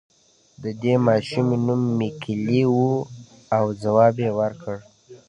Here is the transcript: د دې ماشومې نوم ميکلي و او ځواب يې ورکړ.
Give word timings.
د 0.63 0.65
دې 0.83 0.95
ماشومې 1.07 1.57
نوم 1.65 1.81
ميکلي 1.99 2.63
و 2.73 2.85
او 3.57 3.65
ځواب 3.81 4.15
يې 4.23 4.31
ورکړ. 4.39 4.75